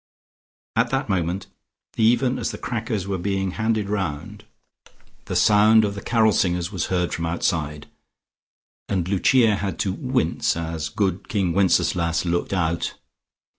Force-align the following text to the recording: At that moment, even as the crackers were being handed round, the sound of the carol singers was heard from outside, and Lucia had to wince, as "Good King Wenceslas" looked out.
At 0.75 0.89
that 0.89 1.09
moment, 1.09 1.45
even 1.95 2.39
as 2.39 2.49
the 2.49 2.57
crackers 2.57 3.05
were 3.05 3.19
being 3.19 3.51
handed 3.51 3.87
round, 3.87 4.45
the 5.25 5.35
sound 5.35 5.85
of 5.85 5.93
the 5.93 6.01
carol 6.01 6.31
singers 6.31 6.71
was 6.71 6.87
heard 6.87 7.13
from 7.13 7.27
outside, 7.27 7.85
and 8.89 9.07
Lucia 9.07 9.57
had 9.57 9.77
to 9.81 9.93
wince, 9.93 10.57
as 10.57 10.89
"Good 10.89 11.29
King 11.29 11.53
Wenceslas" 11.53 12.25
looked 12.25 12.51
out. 12.51 12.95